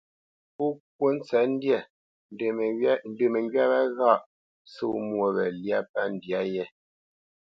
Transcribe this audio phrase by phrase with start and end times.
[0.55, 1.79] Pó kwó ntsə̌tndyâ,
[3.11, 4.21] ndə məŋgywá wâ ghâʼ
[4.73, 6.65] só mwô wě lyá pə́ ndyâ yē.